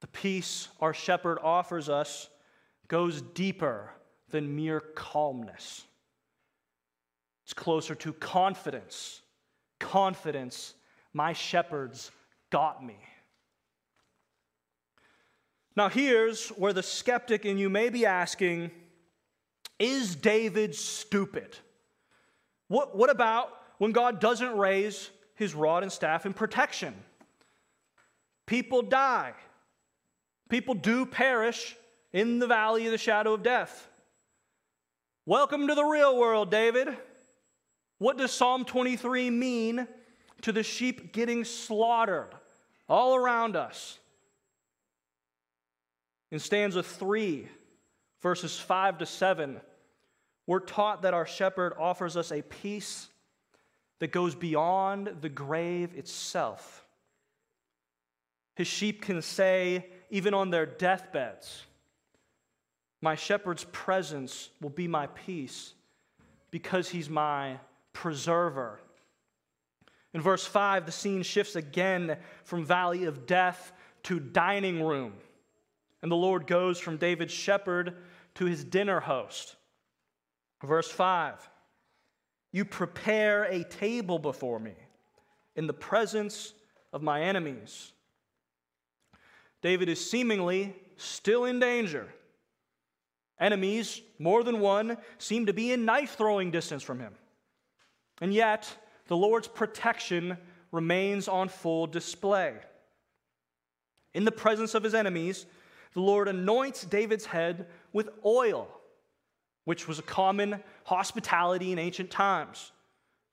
The 0.00 0.06
peace 0.06 0.68
our 0.80 0.94
shepherd 0.94 1.38
offers 1.42 1.88
us 1.88 2.28
goes 2.88 3.22
deeper 3.22 3.90
than 4.30 4.56
mere 4.56 4.80
calmness. 4.80 5.84
It's 7.44 7.54
closer 7.54 7.94
to 7.96 8.12
confidence. 8.12 9.20
Confidence, 9.80 10.74
my 11.12 11.32
shepherds 11.32 12.10
got 12.50 12.84
me. 12.84 12.98
Now, 15.74 15.88
here's 15.88 16.48
where 16.50 16.72
the 16.72 16.82
skeptic 16.82 17.46
in 17.46 17.56
you 17.56 17.70
may 17.70 17.88
be 17.88 18.04
asking 18.04 18.70
Is 19.78 20.14
David 20.14 20.74
stupid? 20.74 21.56
What, 22.68 22.96
what 22.96 23.10
about 23.10 23.48
when 23.78 23.92
God 23.92 24.20
doesn't 24.20 24.56
raise 24.56 25.10
his 25.34 25.54
rod 25.54 25.82
and 25.82 25.90
staff 25.90 26.26
in 26.26 26.34
protection? 26.34 26.94
People 28.46 28.82
die. 28.82 29.32
People 30.48 30.74
do 30.74 31.06
perish 31.06 31.74
in 32.12 32.38
the 32.38 32.46
valley 32.46 32.84
of 32.86 32.92
the 32.92 32.98
shadow 32.98 33.32
of 33.32 33.42
death. 33.42 33.88
Welcome 35.24 35.68
to 35.68 35.74
the 35.74 35.84
real 35.84 36.18
world, 36.18 36.50
David. 36.50 36.94
What 37.98 38.18
does 38.18 38.32
Psalm 38.32 38.64
23 38.64 39.30
mean 39.30 39.86
to 40.42 40.52
the 40.52 40.62
sheep 40.62 41.12
getting 41.12 41.44
slaughtered 41.44 42.34
all 42.88 43.14
around 43.14 43.56
us? 43.56 43.98
In 46.32 46.38
stanza 46.38 46.82
3, 46.82 47.46
verses 48.22 48.58
5 48.58 48.98
to 48.98 49.06
7, 49.06 49.60
we're 50.46 50.60
taught 50.60 51.02
that 51.02 51.12
our 51.12 51.26
shepherd 51.26 51.74
offers 51.78 52.16
us 52.16 52.32
a 52.32 52.40
peace 52.40 53.08
that 53.98 54.12
goes 54.12 54.34
beyond 54.34 55.18
the 55.20 55.28
grave 55.28 55.94
itself. 55.94 56.86
His 58.56 58.66
sheep 58.66 59.02
can 59.02 59.20
say, 59.20 59.86
even 60.08 60.32
on 60.32 60.48
their 60.48 60.64
deathbeds, 60.64 61.64
My 63.02 63.14
shepherd's 63.14 63.64
presence 63.64 64.48
will 64.60 64.70
be 64.70 64.88
my 64.88 65.08
peace 65.08 65.74
because 66.50 66.88
he's 66.88 67.10
my 67.10 67.58
preserver. 67.92 68.80
In 70.14 70.22
verse 70.22 70.46
5, 70.46 70.86
the 70.86 70.92
scene 70.92 71.24
shifts 71.24 71.56
again 71.56 72.16
from 72.44 72.64
valley 72.64 73.04
of 73.04 73.26
death 73.26 73.72
to 74.04 74.18
dining 74.18 74.82
room. 74.82 75.12
And 76.02 76.10
the 76.10 76.16
Lord 76.16 76.46
goes 76.46 76.78
from 76.78 76.96
David's 76.96 77.32
shepherd 77.32 77.96
to 78.34 78.44
his 78.44 78.64
dinner 78.64 79.00
host. 79.00 79.56
Verse 80.62 80.90
5 80.90 81.48
You 82.52 82.64
prepare 82.64 83.44
a 83.44 83.64
table 83.64 84.18
before 84.18 84.58
me 84.58 84.74
in 85.54 85.66
the 85.66 85.72
presence 85.72 86.54
of 86.92 87.02
my 87.02 87.22
enemies. 87.22 87.92
David 89.62 89.88
is 89.88 90.10
seemingly 90.10 90.74
still 90.96 91.44
in 91.44 91.60
danger. 91.60 92.08
Enemies, 93.38 94.02
more 94.18 94.44
than 94.44 94.60
one, 94.60 94.96
seem 95.18 95.46
to 95.46 95.52
be 95.52 95.72
in 95.72 95.84
knife 95.84 96.16
throwing 96.16 96.50
distance 96.50 96.82
from 96.82 97.00
him. 97.00 97.14
And 98.20 98.32
yet, 98.32 98.72
the 99.08 99.16
Lord's 99.16 99.48
protection 99.48 100.36
remains 100.70 101.28
on 101.28 101.48
full 101.48 101.86
display. 101.86 102.54
In 104.14 104.24
the 104.24 104.32
presence 104.32 104.74
of 104.74 104.82
his 104.82 104.94
enemies, 104.94 105.46
the 105.94 106.00
Lord 106.00 106.28
anoints 106.28 106.84
David's 106.84 107.26
head 107.26 107.66
with 107.92 108.10
oil, 108.24 108.68
which 109.64 109.86
was 109.86 109.98
a 109.98 110.02
common 110.02 110.62
hospitality 110.84 111.72
in 111.72 111.78
ancient 111.78 112.10
times. 112.10 112.72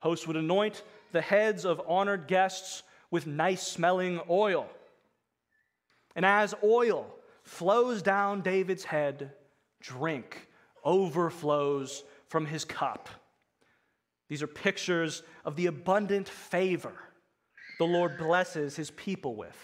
Hosts 0.00 0.26
would 0.26 0.36
anoint 0.36 0.82
the 1.12 1.20
heads 1.20 1.64
of 1.64 1.80
honored 1.86 2.26
guests 2.26 2.82
with 3.10 3.26
nice 3.26 3.66
smelling 3.66 4.20
oil. 4.28 4.68
And 6.14 6.24
as 6.24 6.54
oil 6.62 7.06
flows 7.42 8.02
down 8.02 8.42
David's 8.42 8.84
head, 8.84 9.32
drink 9.80 10.48
overflows 10.84 12.04
from 12.28 12.46
his 12.46 12.64
cup. 12.64 13.08
These 14.28 14.42
are 14.42 14.46
pictures 14.46 15.22
of 15.44 15.56
the 15.56 15.66
abundant 15.66 16.28
favor 16.28 16.92
the 17.80 17.86
Lord 17.86 18.18
blesses 18.18 18.76
his 18.76 18.90
people 18.90 19.36
with. 19.36 19.56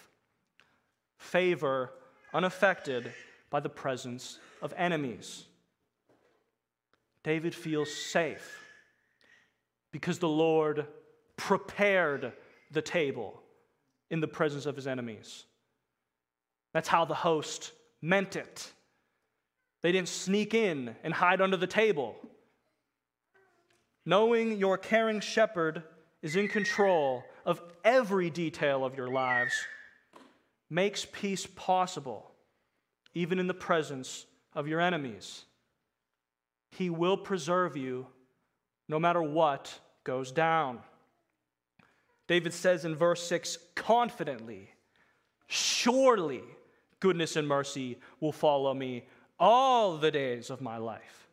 Favor 1.19 1.93
unaffected 2.37 3.11
by 3.49 3.61
the 3.61 3.69
presence 3.69 4.39
of 4.61 4.75
enemies. 4.77 5.47
David 7.25 7.55
feels 7.55 7.91
safe 7.93 8.63
because 9.91 10.19
the 10.19 10.29
Lord 10.29 10.87
prepared 11.37 12.35
the 12.73 12.83
table 12.83 13.41
in 14.11 14.21
the 14.21 14.29
presence 14.29 14.67
of 14.67 14.77
his 14.77 14.87
enemies. 14.87 15.45
That's 16.75 16.89
how 16.89 17.07
the 17.07 17.15
host 17.15 17.73
meant 18.03 18.37
it. 18.37 18.71
They 19.81 19.91
didn't 19.91 20.09
sneak 20.09 20.53
in 20.53 20.95
and 21.03 21.15
hide 21.15 21.41
under 21.41 21.57
the 21.57 21.67
table. 21.67 22.17
Knowing 24.05 24.59
your 24.59 24.77
caring 24.77 25.21
shepherd 25.21 25.83
is 26.21 26.37
in 26.37 26.49
control 26.49 27.25
of 27.47 27.63
every 27.83 28.29
detail 28.29 28.85
of 28.85 28.95
your 28.95 29.09
lives 29.09 29.55
makes 30.69 31.05
peace 31.05 31.47
possible, 31.47 32.31
even 33.15 33.39
in 33.39 33.47
the 33.47 33.55
presence 33.55 34.27
of 34.55 34.69
your 34.69 34.81
enemies. 34.81 35.45
He 36.71 36.91
will 36.91 37.17
preserve 37.17 37.77
you 37.77 38.07
no 38.89 38.99
matter 38.99 39.23
what 39.23 39.79
goes 40.05 40.33
down. 40.33 40.81
David 42.29 42.53
says 42.53 42.85
in 42.85 42.95
verse 42.95 43.23
6 43.27 43.59
confidently, 43.75 44.71
Surely 45.47 46.43
goodness 47.01 47.37
and 47.37 47.47
mercy 47.47 47.99
will 48.21 48.33
follow 48.33 48.75
me 48.75 49.07
all 49.39 49.97
the 49.97 50.11
days 50.11 50.51
of 50.51 50.61
my 50.61 50.77
life, 50.79 51.29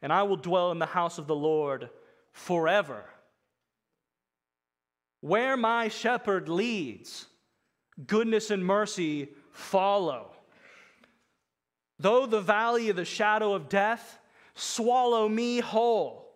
and 0.00 0.12
I 0.12 0.22
will 0.22 0.36
dwell 0.36 0.70
in 0.70 0.78
the 0.78 0.86
house 0.86 1.18
of 1.18 1.26
the 1.26 1.34
Lord 1.34 1.90
forever. 2.32 3.04
Where 5.20 5.56
my 5.56 5.88
shepherd 5.88 6.48
leads, 6.48 7.26
goodness 8.06 8.50
and 8.50 8.64
mercy 8.64 9.28
follow. 9.50 10.30
Though 11.98 12.26
the 12.26 12.40
valley 12.40 12.88
of 12.88 12.96
the 12.96 13.04
shadow 13.04 13.54
of 13.54 13.68
death 13.68 14.18
swallow 14.54 15.28
me 15.28 15.60
whole, 15.60 16.30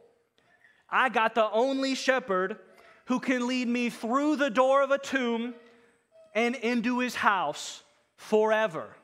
I 0.89 1.09
got 1.09 1.35
the 1.35 1.51
only 1.51 1.95
shepherd 1.95 2.59
who 3.07 3.21
can 3.21 3.47
lead 3.47 3.69
me 3.69 3.91
through 3.91 4.37
the 4.37 4.51
door 4.51 4.83
of 4.83 4.91
a 4.91 4.99
tomb 4.99 5.55
and 6.35 6.55
into 6.55 6.99
his 7.01 7.15
house 7.15 7.83
forever. 8.17 8.95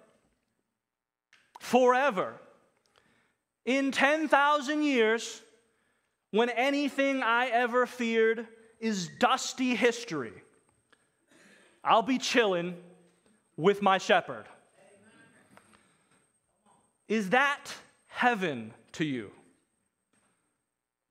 Forever. 1.61 2.35
In 3.65 3.93
10,000 3.93 4.83
years, 4.83 5.41
when 6.31 6.51
anything 6.51 7.23
I 7.23 7.47
ever 7.47 7.87
feared 7.87 8.47
is 8.81 9.09
dusty 9.19 9.75
history, 9.75 10.42
I'll 11.85 12.03
be 12.03 12.19
chilling 12.19 12.77
with 13.57 13.83
my 13.83 13.99
shepherd. 13.99 14.45
Is 17.09 17.31
that 17.31 17.75
heaven 18.07 18.73
to 18.93 19.05
you? 19.05 19.31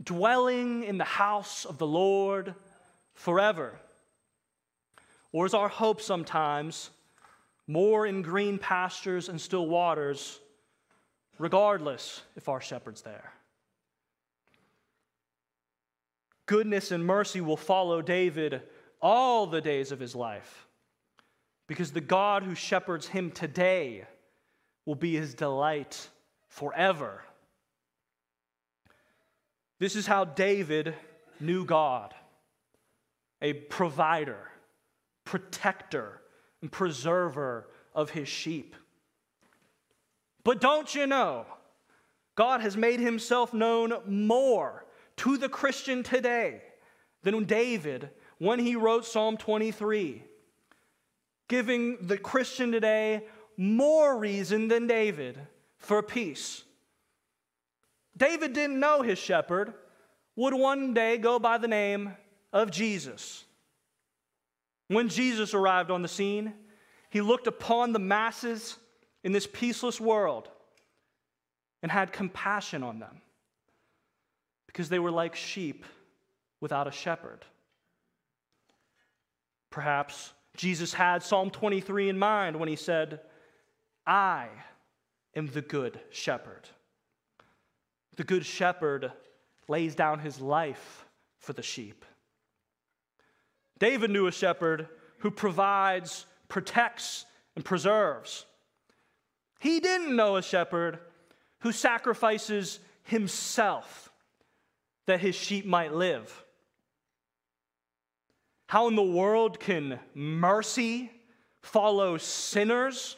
Dwelling 0.02 0.84
in 0.84 0.98
the 0.98 1.04
house 1.04 1.66
of 1.66 1.78
the 1.78 1.86
Lord 1.86 2.56
forever? 3.14 3.74
Or 5.32 5.46
is 5.46 5.54
our 5.54 5.70
hope 5.70 6.02
sometimes 6.02 6.90
more 7.68 8.06
in 8.08 8.22
green 8.22 8.58
pastures 8.58 9.30
and 9.30 9.40
still 9.40 9.68
waters, 9.68 10.40
regardless 11.38 12.22
if 12.36 12.50
our 12.50 12.62
shepherd's 12.62 13.02
there? 13.02 13.34
Goodness 16.46 16.92
and 16.92 17.06
mercy 17.06 17.42
will 17.42 17.58
follow 17.58 18.02
David 18.02 18.62
all 19.02 19.48
the 19.48 19.62
days 19.62 19.92
of 19.92 20.00
his 20.00 20.16
life 20.16 20.68
because 21.68 21.92
the 21.92 22.02
God 22.02 22.44
who 22.44 22.56
shepherds 22.56 23.08
him 23.08 23.32
today 23.32 24.06
will 24.86 24.96
be 24.96 25.16
his 25.16 25.34
delight 25.34 26.10
forever. 26.50 27.24
This 29.80 29.96
is 29.96 30.06
how 30.06 30.26
David 30.26 30.94
knew 31.40 31.66
God 31.66 32.14
a 33.42 33.54
provider, 33.54 34.52
protector, 35.26 36.22
and 36.62 36.72
preserver 36.72 37.68
of 37.96 38.12
his 38.12 38.28
sheep. 38.28 38.76
But 40.44 40.62
don't 40.62 40.94
you 40.94 41.08
know, 41.08 41.46
God 42.36 42.62
has 42.62 42.78
made 42.78 43.00
himself 43.00 43.54
known 43.54 43.94
more 44.06 44.86
to 45.18 45.38
the 45.38 45.50
Christian 45.50 46.04
today 46.04 46.62
than 47.24 47.36
when 47.36 47.46
David 47.46 48.10
when 48.42 48.58
he 48.58 48.76
wrote 48.76 49.06
Psalm 49.06 49.38
23, 49.38 50.24
giving 51.48 52.08
the 52.08 52.18
Christian 52.18 52.72
today 52.72 53.22
more 53.56 54.18
reason 54.18 54.68
than 54.68 54.88
David 54.88 55.38
for 55.78 56.02
peace. 56.02 56.64
David 58.18 58.54
didn't 58.54 58.80
know 58.80 59.04
his 59.04 59.20
shepherd 59.20 59.76
would 60.36 60.56
one 60.56 60.96
day 60.96 61.20
go 61.20 61.38
by 61.38 61.60
the 61.60 61.68
name 61.68 62.16
of 62.52 62.72
Jesus. 62.72 63.44
When 64.88 65.08
Jesus 65.08 65.54
arrived 65.54 65.92
on 65.92 66.02
the 66.02 66.08
scene, 66.08 66.52
he 67.12 67.22
looked 67.22 67.46
upon 67.46 67.94
the 67.94 68.00
masses 68.00 68.76
in 69.24 69.34
this 69.34 69.46
peaceless 69.46 70.02
world 70.02 70.50
and 71.84 71.92
had 71.92 72.12
compassion 72.12 72.82
on 72.82 72.98
them 72.98 73.22
because 74.66 74.90
they 74.90 74.98
were 74.98 75.12
like 75.12 75.36
sheep 75.36 75.86
without 76.60 76.88
a 76.88 76.92
shepherd. 76.92 77.46
Perhaps 79.72 80.34
Jesus 80.56 80.94
had 80.94 81.24
Psalm 81.24 81.50
23 81.50 82.10
in 82.10 82.20
mind 82.20 82.58
when 82.58 82.70
he 82.70 82.76
said, 82.76 83.22
I 84.06 84.48
am 85.36 85.48
the 85.48 85.62
good 85.62 86.00
shepherd. 86.12 86.70
The 88.18 88.24
good 88.24 88.46
shepherd 88.46 89.12
lays 89.68 89.96
down 89.96 90.20
his 90.20 90.40
life 90.40 91.06
for 91.40 91.54
the 91.54 91.64
sheep. 91.64 92.06
David 93.80 94.12
knew 94.12 94.28
a 94.28 94.32
shepherd 94.32 94.88
who 95.20 95.32
provides, 95.32 96.26
protects, 96.50 97.26
and 97.56 97.64
preserves. 97.64 98.46
He 99.60 99.80
didn't 99.80 100.16
know 100.16 100.36
a 100.36 100.44
shepherd 100.44 101.00
who 101.60 101.72
sacrifices 101.72 102.80
himself 103.04 104.12
that 105.08 105.22
his 105.22 105.36
sheep 105.36 105.66
might 105.66 105.94
live. 105.94 106.44
How 108.72 108.88
in 108.88 108.96
the 108.96 109.04
world 109.04 109.60
can 109.60 110.00
mercy 110.14 111.12
follow 111.60 112.18
sinners 112.18 113.18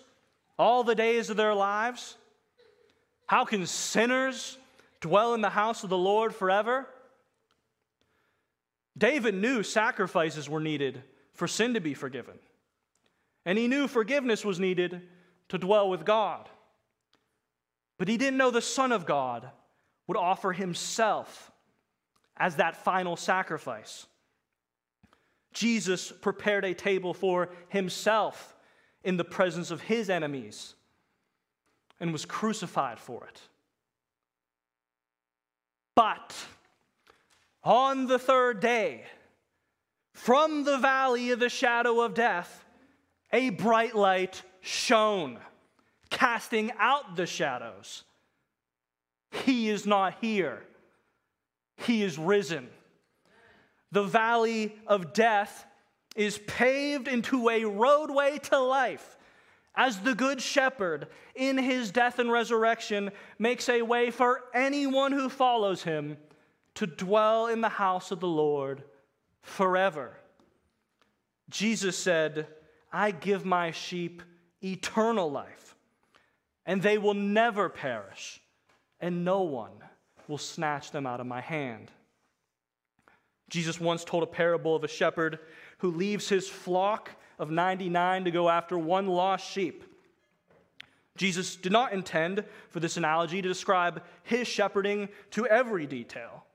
all 0.57 0.83
the 0.83 0.95
days 0.95 1.29
of 1.29 1.37
their 1.37 1.53
lives? 1.53 2.17
How 3.27 3.45
can 3.45 3.67
sinners 3.67 4.57
dwell 4.99 5.35
in 5.35 5.41
the 5.41 5.51
house 5.51 5.83
of 5.83 5.91
the 5.91 5.97
Lord 5.97 6.33
forever? 6.33 6.87
David 8.97 9.35
knew 9.35 9.61
sacrifices 9.61 10.49
were 10.49 10.59
needed 10.59 11.03
for 11.35 11.47
sin 11.47 11.75
to 11.75 11.79
be 11.79 11.93
forgiven. 11.93 12.39
And 13.45 13.55
he 13.55 13.67
knew 13.67 13.87
forgiveness 13.87 14.43
was 14.43 14.59
needed 14.59 15.03
to 15.49 15.59
dwell 15.59 15.87
with 15.87 16.03
God. 16.03 16.49
But 17.99 18.07
he 18.07 18.17
didn't 18.17 18.37
know 18.37 18.49
the 18.49 18.59
Son 18.59 18.91
of 18.91 19.05
God 19.05 19.47
would 20.07 20.17
offer 20.17 20.51
himself 20.51 21.51
as 22.37 22.55
that 22.55 22.75
final 22.75 23.15
sacrifice. 23.15 24.07
Jesus 25.53 26.11
prepared 26.11 26.65
a 26.65 26.73
table 26.73 27.13
for 27.13 27.49
himself 27.69 28.55
in 29.03 29.17
the 29.17 29.23
presence 29.23 29.71
of 29.71 29.81
his 29.81 30.09
enemies 30.09 30.75
and 31.99 32.11
was 32.11 32.25
crucified 32.25 32.99
for 32.99 33.25
it. 33.25 33.41
But 35.95 36.35
on 37.63 38.07
the 38.07 38.19
third 38.19 38.59
day, 38.59 39.03
from 40.13 40.63
the 40.63 40.77
valley 40.77 41.31
of 41.31 41.39
the 41.39 41.49
shadow 41.49 42.01
of 42.01 42.13
death, 42.13 42.65
a 43.31 43.49
bright 43.49 43.95
light 43.95 44.41
shone, 44.61 45.39
casting 46.09 46.71
out 46.77 47.15
the 47.15 47.25
shadows. 47.25 48.03
He 49.31 49.69
is 49.69 49.85
not 49.85 50.15
here, 50.21 50.61
he 51.77 52.03
is 52.03 52.17
risen 52.17 52.69
the 53.93 54.03
valley 54.03 54.75
of 54.87 55.13
death 55.13 55.65
is 56.15 56.39
paved 56.39 57.07
into 57.07 57.47
a 57.49 57.63
roadway 57.63 58.39
to 58.39 58.59
life 58.59 59.17
as 59.75 59.99
the 59.99 60.15
good 60.15 60.41
shepherd 60.41 61.07
in 61.35 61.59
his 61.59 61.91
death 61.91 62.17
and 62.17 62.31
resurrection 62.31 63.11
makes 63.37 63.69
a 63.69 63.83
way 63.83 64.09
for 64.09 64.41
anyone 64.53 65.11
who 65.11 65.29
follows 65.29 65.83
him 65.83 66.17
to 66.73 66.87
dwell 66.87 67.47
in 67.47 67.61
the 67.61 67.69
house 67.69 68.09
of 68.09 68.19
the 68.19 68.27
Lord 68.27 68.83
forever. 69.43 70.17
Jesus 71.49 71.95
said, 71.95 72.47
I 72.91 73.11
give 73.11 73.45
my 73.45 73.69
sheep 73.69 74.23
eternal 74.63 75.29
life, 75.29 75.75
and 76.65 76.81
they 76.81 76.97
will 76.97 77.13
never 77.13 77.69
perish, 77.69 78.41
and 78.99 79.23
no 79.23 79.41
one 79.41 79.83
will 80.27 80.39
snatch 80.39 80.89
them 80.89 81.05
out 81.05 81.19
of 81.19 81.27
my 81.27 81.41
hand. 81.41 81.91
Jesus 83.49 83.79
once 83.79 84.03
told 84.03 84.23
a 84.23 84.27
parable 84.27 84.75
of 84.75 84.83
a 84.83 84.87
shepherd 84.87 85.39
who 85.79 85.91
leaves 85.91 86.29
his 86.29 86.47
flock 86.47 87.11
of 87.37 87.51
99 87.51 88.25
to 88.25 88.31
go 88.31 88.49
after 88.49 88.77
one 88.77 89.07
lost 89.07 89.49
sheep. 89.49 89.83
Jesus 91.17 91.55
did 91.55 91.71
not 91.71 91.93
intend 91.93 92.43
for 92.69 92.79
this 92.79 92.97
analogy 92.97 93.41
to 93.41 93.47
describe 93.47 94.01
his 94.23 94.47
shepherding 94.47 95.09
to 95.31 95.45
every 95.45 95.85
detail, 95.85 96.45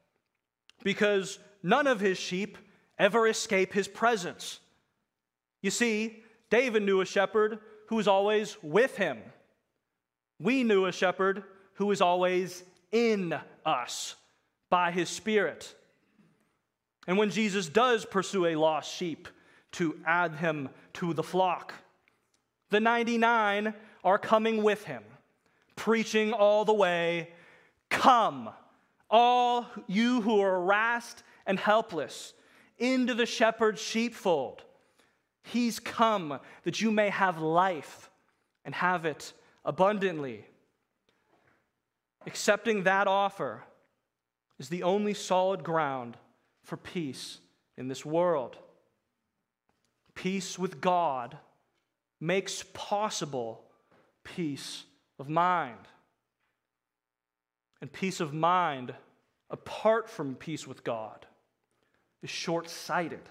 because 0.82 1.38
none 1.62 1.86
of 1.86 2.00
his 2.00 2.18
sheep 2.18 2.58
ever 2.98 3.28
escape 3.28 3.72
his 3.72 3.86
presence. 3.86 4.58
You 5.62 5.70
see, 5.70 6.22
David 6.50 6.82
knew 6.82 7.00
a 7.00 7.06
shepherd 7.06 7.60
who 7.86 7.96
was 7.96 8.08
always 8.08 8.56
with 8.62 8.96
him. 8.96 9.18
We 10.40 10.64
knew 10.64 10.86
a 10.86 10.92
shepherd 10.92 11.44
who 11.74 11.86
was 11.86 12.00
always 12.00 12.64
in 12.90 13.38
us 13.64 14.16
by 14.70 14.90
his 14.90 15.08
Spirit. 15.08 15.74
And 17.08 17.16
when 17.16 17.30
Jesus 17.30 17.70
does 17.70 18.04
pursue 18.04 18.44
a 18.46 18.54
lost 18.54 18.94
sheep 18.94 19.28
to 19.72 19.98
add 20.06 20.34
him 20.34 20.68
to 20.92 21.14
the 21.14 21.22
flock, 21.22 21.72
the 22.68 22.80
99 22.80 23.72
are 24.04 24.18
coming 24.18 24.62
with 24.62 24.84
him, 24.84 25.02
preaching 25.74 26.34
all 26.34 26.64
the 26.66 26.74
way 26.74 27.32
Come, 27.88 28.50
all 29.08 29.66
you 29.86 30.20
who 30.20 30.38
are 30.40 30.60
harassed 30.60 31.22
and 31.46 31.58
helpless, 31.58 32.34
into 32.76 33.14
the 33.14 33.24
shepherd's 33.24 33.80
sheepfold. 33.80 34.62
He's 35.42 35.80
come 35.80 36.38
that 36.64 36.82
you 36.82 36.90
may 36.90 37.08
have 37.08 37.40
life 37.40 38.10
and 38.66 38.74
have 38.74 39.06
it 39.06 39.32
abundantly. 39.64 40.44
Accepting 42.26 42.82
that 42.82 43.06
offer 43.06 43.64
is 44.58 44.68
the 44.68 44.82
only 44.82 45.14
solid 45.14 45.64
ground 45.64 46.18
for 46.68 46.76
peace 46.76 47.38
in 47.78 47.88
this 47.88 48.04
world. 48.04 48.58
Peace 50.14 50.58
with 50.58 50.82
God 50.82 51.38
makes 52.20 52.62
possible 52.74 53.62
peace 54.22 54.84
of 55.18 55.30
mind. 55.30 55.78
And 57.80 57.90
peace 57.90 58.20
of 58.20 58.34
mind, 58.34 58.92
apart 59.48 60.10
from 60.10 60.34
peace 60.34 60.66
with 60.66 60.84
God, 60.84 61.24
is 62.22 62.28
short 62.28 62.68
sighted. 62.68 63.22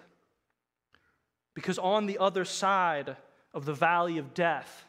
Because 1.54 1.78
on 1.78 2.08
the 2.08 2.18
other 2.18 2.44
side 2.44 3.18
of 3.54 3.66
the 3.66 3.74
valley 3.74 4.18
of 4.18 4.34
death, 4.34 4.86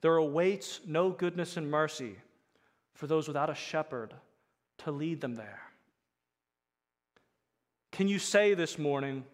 there 0.00 0.16
awaits 0.16 0.80
no 0.84 1.10
goodness 1.10 1.56
and 1.56 1.70
mercy 1.70 2.16
for 2.94 3.06
those 3.06 3.28
without 3.28 3.50
a 3.50 3.54
shepherd 3.54 4.14
to 4.78 4.90
lead 4.90 5.20
them 5.20 5.36
there. 5.36 5.71
Can 7.92 8.08
you 8.08 8.18
say 8.18 8.54
this 8.54 8.78
morning, 8.78 9.24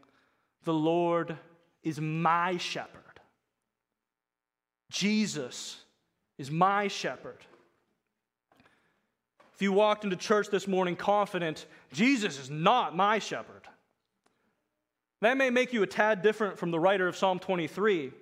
The 0.64 0.75
Lord 0.75 1.37
is 1.83 2.01
my 2.01 2.57
shepherd? 2.59 3.03
Jesus 4.90 5.81
is 6.38 6.51
my 6.51 6.88
shepherd. 6.88 7.38
If 9.55 9.62
you 9.62 9.73
walked 9.73 10.05
into 10.05 10.16
church 10.16 10.49
this 10.51 10.68
morning 10.68 10.97
confident, 10.97 11.66
Jesus 11.92 12.38
is 12.38 12.51
not 12.51 12.94
my 12.94 13.18
shepherd, 13.18 13.62
That 15.21 15.37
may 15.37 15.51
make 15.51 15.73
you 15.73 15.83
a 15.83 15.87
tad 15.87 16.23
different 16.23 16.59
from 16.59 16.71
the 16.71 16.79
writer 16.79 17.09
of 17.09 17.16
Psalm 17.16 17.38
23, 17.38 18.12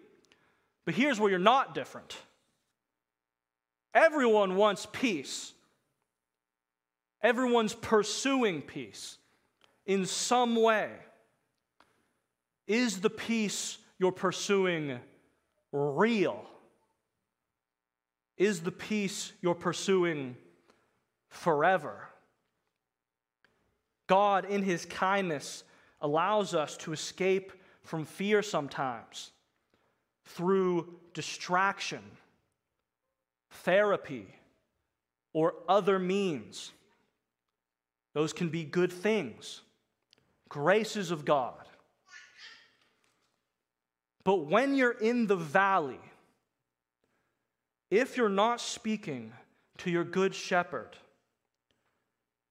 but 0.84 0.94
here's 0.94 1.18
where 1.18 1.30
you're 1.30 1.38
not 1.38 1.74
different. 1.74 2.16
Everyone 3.94 4.56
wants 4.56 4.86
peace. 4.92 5.52
Everyone's 7.22 7.74
pursuing 7.74 8.62
peace 8.62 9.18
in 9.86 10.04
some 10.06 10.56
way. 10.56 10.90
Is 12.66 13.00
the 13.00 13.10
peace 13.10 13.78
you're 13.98 14.12
pursuing 14.12 14.98
real? 15.72 16.44
Is 18.36 18.60
the 18.60 18.72
peace 18.72 19.32
you're 19.40 19.54
pursuing 19.54 20.36
forever? 21.28 22.08
God, 24.06 24.44
in 24.44 24.62
His 24.62 24.84
kindness, 24.84 25.64
allows 26.00 26.54
us 26.54 26.76
to 26.78 26.92
escape 26.92 27.52
from 27.82 28.04
fear 28.04 28.42
sometimes 28.42 29.30
through 30.24 30.94
distraction, 31.14 32.02
therapy, 33.50 34.26
or 35.32 35.54
other 35.68 35.98
means. 35.98 36.72
Those 38.12 38.32
can 38.32 38.48
be 38.48 38.64
good 38.64 38.92
things, 38.92 39.62
graces 40.48 41.10
of 41.10 41.24
God. 41.24 41.54
But 44.24 44.46
when 44.46 44.74
you're 44.74 44.90
in 44.90 45.26
the 45.26 45.36
valley, 45.36 46.00
if 47.90 48.16
you're 48.16 48.28
not 48.28 48.60
speaking 48.60 49.32
to 49.78 49.90
your 49.90 50.04
good 50.04 50.34
shepherd, 50.34 50.96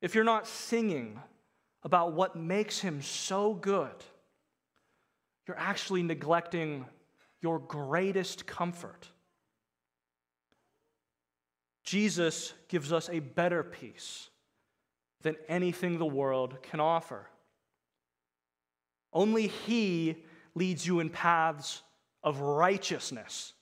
if 0.01 0.15
you're 0.15 0.23
not 0.23 0.47
singing 0.47 1.19
about 1.83 2.13
what 2.13 2.35
makes 2.35 2.79
him 2.79 3.01
so 3.01 3.53
good, 3.53 4.03
you're 5.47 5.59
actually 5.59 6.01
neglecting 6.01 6.85
your 7.41 7.59
greatest 7.59 8.45
comfort. 8.45 9.09
Jesus 11.83 12.53
gives 12.67 12.91
us 12.91 13.09
a 13.09 13.19
better 13.19 13.63
peace 13.63 14.29
than 15.21 15.35
anything 15.47 15.99
the 15.99 16.05
world 16.05 16.57
can 16.63 16.79
offer. 16.79 17.27
Only 19.15 19.47
He 19.47 20.17
leads 20.53 20.85
you 20.85 20.99
in 20.99 21.09
paths 21.09 21.81
of 22.21 22.41
righteousness 22.41 23.53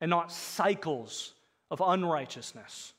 and 0.00 0.08
not 0.08 0.30
cycles 0.30 1.34
of 1.70 1.82
unrighteousness. 1.84 2.92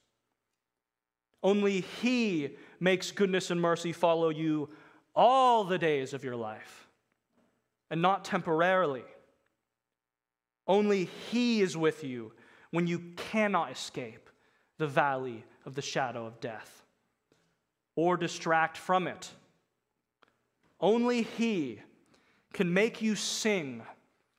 Only 1.41 1.82
He 2.02 2.58
makes 2.80 3.12
goodness 3.12 3.52
and 3.52 3.62
mercy 3.62 3.93
follow 3.93 4.30
you 4.30 4.69
all 5.15 5.63
the 5.63 5.78
days 5.78 6.13
of 6.13 6.23
your 6.23 6.36
life 6.36 6.88
and 7.89 8.02
not 8.02 8.26
temporarily. 8.26 9.06
Only 10.67 11.06
He 11.32 11.62
is 11.62 11.78
with 11.78 12.04
you 12.04 12.34
when 12.71 12.86
you 12.86 13.00
cannot 13.15 13.71
escape 13.71 14.30
the 14.78 14.88
valley 14.88 15.45
of 15.65 15.76
the 15.76 15.82
shadow 15.82 16.26
of 16.26 16.41
death 16.41 16.84
or 17.95 18.17
distract 18.17 18.78
from 18.78 19.08
it. 19.08 19.32
Only 20.80 21.24
He 21.24 21.82
can 22.54 22.74
make 22.74 23.02
you 23.02 23.16
sing 23.16 23.84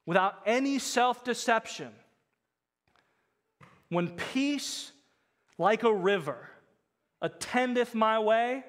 without 0.07 0.35
any 0.47 0.79
self 0.79 1.25
deception 1.25 1.93
when 3.89 4.09
peace, 4.11 4.93
like 5.57 5.83
a 5.83 5.93
river, 5.93 6.49
attendeth 7.23 7.95
my 7.95 8.19
way, 8.19 8.65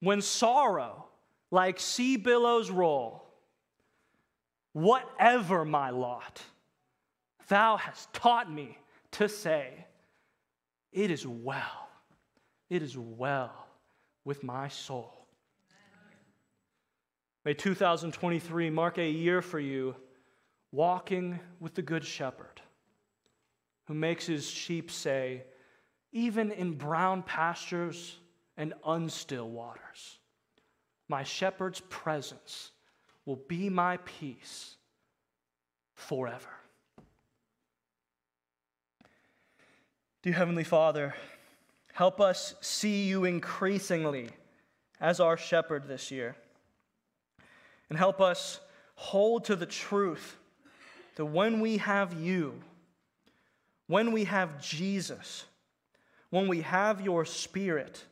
when 0.00 0.20
sorrow, 0.20 1.06
like 1.50 1.80
sea 1.80 2.16
billows 2.16 2.70
roll, 2.70 3.24
whatever 4.72 5.64
my 5.64 5.90
lot, 5.90 6.40
thou 7.48 7.76
hast 7.76 8.12
taught 8.12 8.50
me 8.50 8.78
to 9.12 9.28
say, 9.28 9.86
It 10.92 11.10
is 11.10 11.26
well, 11.26 11.88
it 12.70 12.82
is 12.82 12.96
well 12.96 13.66
with 14.24 14.44
my 14.44 14.68
soul. 14.68 15.17
May 17.44 17.54
2023 17.54 18.70
mark 18.70 18.98
a 18.98 19.08
year 19.08 19.40
for 19.42 19.60
you 19.60 19.94
walking 20.72 21.40
with 21.60 21.74
the 21.74 21.82
Good 21.82 22.04
Shepherd 22.04 22.60
who 23.88 23.94
makes 23.94 24.26
his 24.26 24.48
sheep 24.48 24.90
say, 24.90 25.44
even 26.12 26.52
in 26.52 26.72
brown 26.74 27.22
pastures 27.22 28.18
and 28.58 28.74
unstill 28.86 29.48
waters. 29.48 30.18
My 31.08 31.22
shepherd's 31.22 31.80
presence 31.88 32.72
will 33.24 33.40
be 33.48 33.70
my 33.70 33.96
peace 34.04 34.76
forever. 35.94 36.50
Dear 40.22 40.34
Heavenly 40.34 40.64
Father, 40.64 41.14
help 41.94 42.20
us 42.20 42.56
see 42.60 43.04
you 43.04 43.24
increasingly 43.24 44.28
as 45.00 45.18
our 45.18 45.38
shepherd 45.38 45.88
this 45.88 46.10
year. 46.10 46.36
And 47.88 47.98
help 47.98 48.20
us 48.20 48.60
hold 48.94 49.44
to 49.44 49.56
the 49.56 49.66
truth 49.66 50.36
that 51.16 51.24
when 51.24 51.60
we 51.60 51.78
have 51.78 52.12
you, 52.20 52.54
when 53.86 54.12
we 54.12 54.24
have 54.24 54.60
Jesus, 54.62 55.44
when 56.30 56.48
we 56.48 56.60
have 56.60 57.00
your 57.00 57.24
Spirit, 57.24 58.04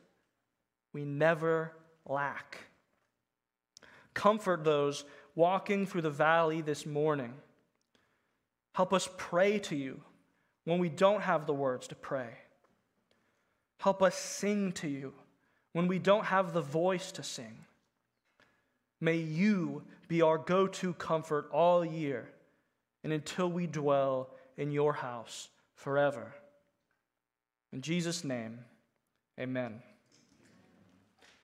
we 0.93 1.05
never 1.05 1.71
lack. 2.05 2.57
Comfort 4.13 4.63
those 4.63 5.05
walking 5.35 5.85
through 5.85 6.01
the 6.01 6.09
valley 6.09 6.61
this 6.61 6.85
morning. 6.85 7.33
Help 8.73 8.93
us 8.93 9.07
pray 9.17 9.59
to 9.59 9.75
you 9.75 10.01
when 10.65 10.79
we 10.79 10.89
don't 10.89 11.21
have 11.21 11.45
the 11.45 11.53
words 11.53 11.87
to 11.87 11.95
pray. 11.95 12.29
Help 13.77 14.01
us 14.01 14.15
sing 14.15 14.71
to 14.71 14.87
you 14.87 15.13
when 15.73 15.87
we 15.87 15.99
don't 15.99 16.25
have 16.25 16.53
the 16.53 16.61
voice 16.61 17.11
to 17.11 17.21
sing. 17.21 17.66
May 18.99 19.17
you 19.17 19.83
be 20.07 20.21
our 20.21 20.37
go 20.37 20.67
to 20.67 20.93
comfort 20.93 21.49
all 21.51 21.85
year 21.85 22.29
and 23.03 23.13
until 23.13 23.49
we 23.49 23.67
dwell 23.67 24.29
in 24.57 24.71
your 24.71 24.93
house 24.93 25.49
forever. 25.75 26.33
In 27.71 27.81
Jesus' 27.81 28.23
name, 28.23 28.59
amen. 29.39 29.81